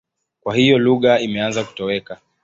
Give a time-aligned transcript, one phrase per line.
[0.43, 2.19] Kwa hiyo lugha imeanza kutoweka.